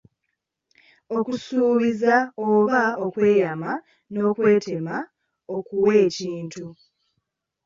Okusuubiza 1.17 2.15
oba 2.49 2.81
okweyama 3.05 3.71
n'okwetema 4.13 4.95
okuwa 5.55 5.93
ekintu. 6.07 6.65